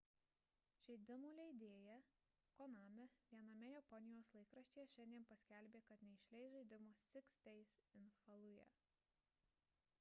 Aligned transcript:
žaidimų 0.85 1.33
leidėja 1.39 1.97
konami 2.59 3.05
viename 3.33 3.69
japonijos 3.73 4.33
laikraštyje 4.37 4.85
šiandien 4.95 5.27
paskelbė 5.33 5.81
kad 5.91 6.05
neišleis 6.09 6.43
žaidimo 6.55 6.95
six 7.13 7.41
days 7.49 7.75
in 8.01 8.09
fallujah 8.23 8.73